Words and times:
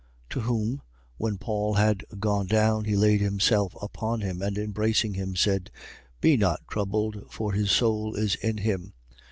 20:10. 0.29 0.29
To 0.31 0.39
whom, 0.39 0.81
when 1.17 1.37
Paul 1.37 1.75
had 1.75 2.03
gone 2.17 2.47
down, 2.47 2.85
he 2.85 2.95
laid 2.95 3.21
himself 3.21 3.75
upon 3.83 4.21
him 4.21 4.41
and, 4.41 4.57
embracing 4.57 5.13
him, 5.13 5.35
said: 5.35 5.69
Be 6.19 6.37
not 6.37 6.59
troubled, 6.67 7.31
for 7.31 7.53
his 7.53 7.69
soul 7.69 8.15
is 8.15 8.33
in 8.33 8.57
him. 8.57 8.93